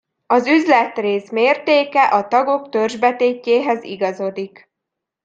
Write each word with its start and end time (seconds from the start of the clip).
Az 0.27 0.47
üzletrész 0.47 1.29
mértéke 1.29 2.03
a 2.03 2.27
tagok 2.27 2.69
törzsbetétjéhez 2.69 3.83
igazodik. 3.83 4.69